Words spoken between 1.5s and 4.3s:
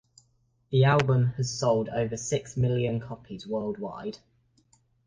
sold over six million copies worldwide.